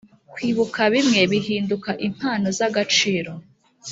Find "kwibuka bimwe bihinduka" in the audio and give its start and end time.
0.33-1.89